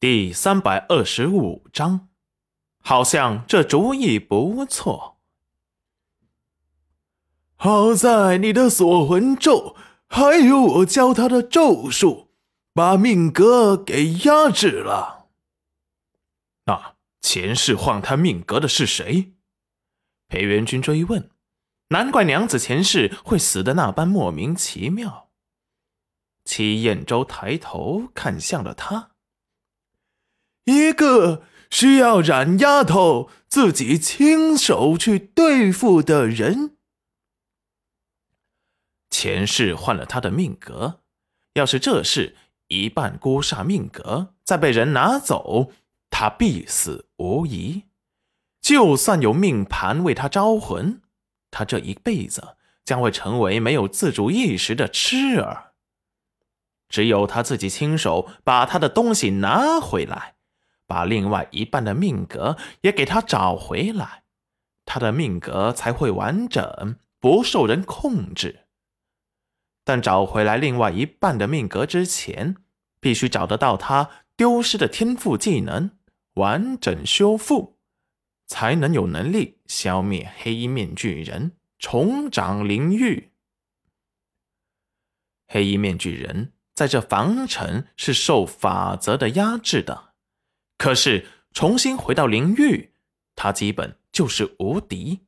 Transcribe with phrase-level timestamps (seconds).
[0.00, 2.08] 第三百二十五章，
[2.80, 5.18] 好像这主意不错。
[7.56, 9.74] 好在你的锁魂咒，
[10.06, 12.28] 还有我教他的咒术，
[12.72, 15.26] 把命格给压制了。
[16.66, 19.32] 那前世换他命格的是谁？
[20.28, 21.28] 裴元君追问。
[21.88, 25.30] 难怪娘子前世会死的那般莫名其妙。
[26.44, 29.07] 齐彦周抬头看向了他。
[30.98, 36.76] 个需要冉丫头自己亲手去对付的人。
[39.08, 41.00] 前世换了他的命格，
[41.54, 42.36] 要是这世
[42.66, 45.70] 一半孤煞命格再被人拿走，
[46.10, 47.84] 他必死无疑。
[48.60, 51.00] 就算有命盘为他招魂。
[51.50, 55.72] 他这一辈子将会成为没有自主意识的痴儿。
[56.88, 60.34] 只有他自己亲手把他的东西拿回来，
[60.88, 64.24] 把另外一半的命格也给他找回来，
[64.84, 68.66] 他的命格才会完整，不受人控制。
[69.84, 72.56] 但找回来另外一半的命格之前，
[72.98, 75.92] 必须找得到他丢失的天赋技能，
[76.34, 77.78] 完整修复。
[78.46, 83.32] 才能有能力消灭黑衣面具人，重掌灵域。
[85.46, 90.07] 黑衣面具人在这防城是受法则的压制的，
[90.78, 92.94] 可是重新回到灵域，
[93.36, 95.20] 他基本就是无敌。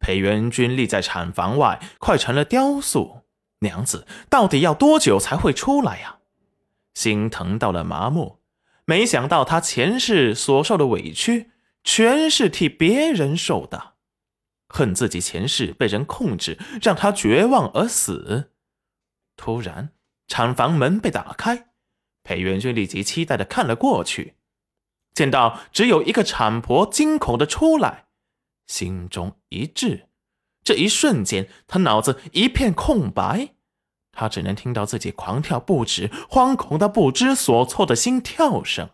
[0.00, 3.22] 裴元君立在产房外，快成了雕塑。
[3.60, 6.18] 娘子到底要多久才会出来呀？
[6.94, 8.40] 心疼到了麻木。
[8.84, 11.52] 没想到他前世所受的委屈。
[11.84, 13.94] 全是替别人受的，
[14.68, 18.52] 恨自己前世被人控制，让他绝望而死。
[19.36, 19.90] 突然，
[20.28, 21.71] 产房门被打开，
[22.22, 24.36] 裴元君立即期待的看了过去，
[25.12, 28.06] 见到只有一个产婆，惊恐的出来，
[28.66, 30.08] 心中一滞。
[30.64, 33.54] 这一瞬间，他脑子一片空白，
[34.12, 38.90] 他只能听到自己狂跳不止、惶恐的不知所措的心跳声。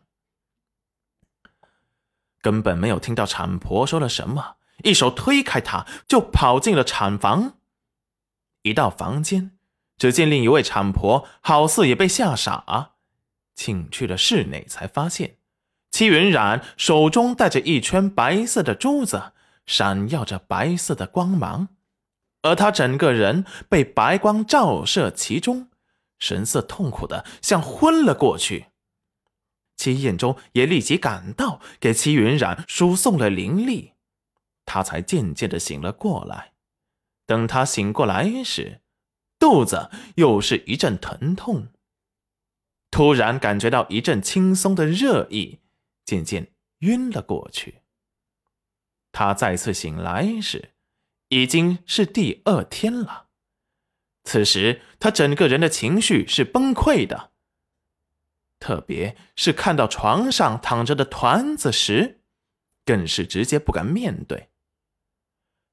[2.41, 7.59] 根本没有听到产婆说了什么，一手推开他，就跑进了产房。
[8.63, 9.59] 一到房间，
[9.99, 12.93] 只见另一位产婆好似也被吓傻，
[13.59, 15.37] 进去了室内，才发现
[15.91, 19.33] 戚云染手中戴着一圈白色的珠子，
[19.67, 21.69] 闪耀着白色的光芒，
[22.43, 25.71] 而他整个人被白光照射其中，
[26.21, 28.67] 神色痛苦的像昏了过去。
[29.77, 33.95] 戚彦中也立即赶到，给戚云染输送了灵力，
[34.65, 36.53] 他才渐渐的醒了过来。
[37.27, 38.81] 等他醒过来时，
[39.39, 41.69] 肚子又是一阵疼痛，
[42.99, 45.61] 突然感觉到一阵轻松的热意，
[46.05, 47.83] 渐渐晕了过去。
[49.13, 50.73] 他再次醒来时，
[51.29, 53.29] 已经是第二天了。
[54.25, 57.31] 此时他整个人的情绪是崩溃的。
[58.59, 62.23] 特别是看到床上躺着的团子时，
[62.85, 64.51] 更是直接不敢面对。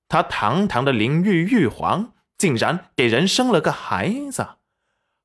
[0.08, 4.58] 他堂堂的灵玉玉皇，竟然给人生了个孩子，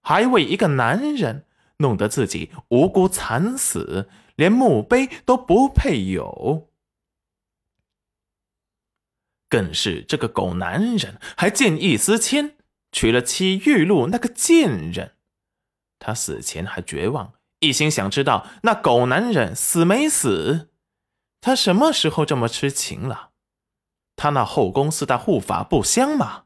[0.01, 1.45] 还为一个男人
[1.81, 6.71] 弄得自己无辜惨死，连墓碑都不配有。
[9.49, 12.57] 更是这个狗男人还见异思迁，
[12.93, 15.17] 娶了妻玉露那个贱人。
[15.99, 17.35] 他死前还绝望。
[17.59, 20.71] 一心想知道那狗男人死没死，
[21.43, 23.33] 他什么时候这么痴情了？
[24.17, 26.45] 他那后宫四大护法不香吗？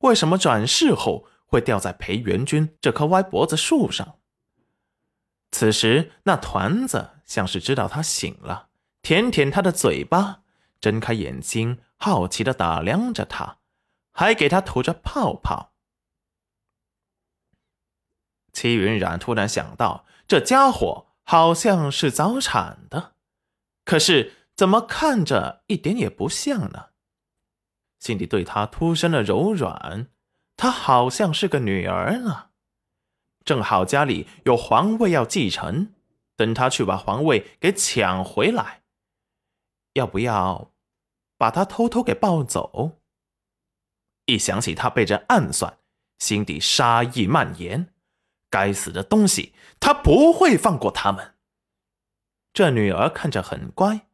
[0.00, 4.18] 为什么转世后会掉在裴元君这棵歪脖子树上？
[5.54, 8.70] 此时那团子像是知道他醒了，
[9.02, 10.42] 舔舔他的嘴巴，
[10.80, 13.58] 睁开眼睛，好奇的打量着他，
[14.10, 15.72] 还给他吐着泡泡。
[18.52, 20.04] 齐云染突然想到。
[20.26, 23.12] 这家伙好像是早产的，
[23.84, 26.86] 可是怎么看着一点也不像呢？
[28.00, 30.08] 心里对他突生了柔软，
[30.56, 32.48] 她好像是个女儿呢。
[33.44, 35.92] 正好家里有皇位要继承，
[36.36, 38.82] 等他去把皇位给抢回来，
[39.92, 40.72] 要不要
[41.36, 42.98] 把他偷偷给抱走？
[44.26, 45.78] 一想起他被人暗算，
[46.18, 47.92] 心底杀意蔓延。
[48.48, 51.34] 该死的东西，他不会放过他们。
[52.52, 54.06] 这女儿看着很乖，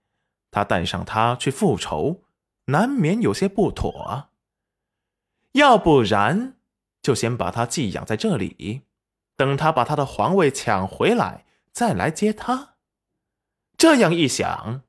[0.50, 2.24] 他带上她去复仇，
[2.64, 4.30] 难免有些不妥。
[5.52, 6.56] 要不然，
[7.02, 8.82] 就先把她寄养在这里，
[9.40, 12.74] 等他把他的皇位抢回来，再来接他。
[13.78, 14.82] 这样一想，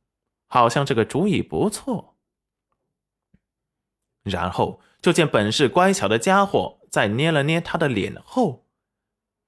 [0.47, 2.17] 好像这个主意不错。
[4.23, 8.65] 然后就见本是乖巧的家伙在捏了捏他的脸后，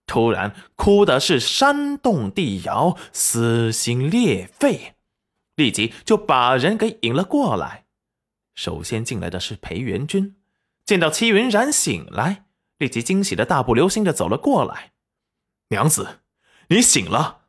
[0.07, 4.95] 突然哭的是山动地摇、撕心裂肺，
[5.55, 7.87] 立即就把人给引了过来。
[8.55, 10.37] 首先进来的是裴元君，
[10.85, 12.45] 见到戚云然醒来，
[12.77, 14.92] 立即惊喜的大步流星的走了过来。
[15.69, 16.19] 娘子，
[16.67, 17.42] 你醒了。